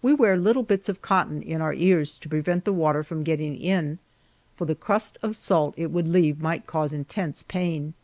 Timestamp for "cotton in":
1.02-1.60